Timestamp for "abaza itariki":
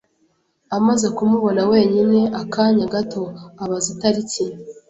3.63-4.43